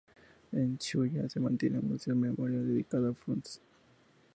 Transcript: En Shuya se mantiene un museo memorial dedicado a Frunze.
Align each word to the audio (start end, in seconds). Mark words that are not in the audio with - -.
En 0.51 0.79
Shuya 0.79 1.29
se 1.29 1.39
mantiene 1.39 1.77
un 1.77 1.89
museo 1.89 2.15
memorial 2.15 2.65
dedicado 2.67 3.11
a 3.11 3.13
Frunze. 3.13 3.59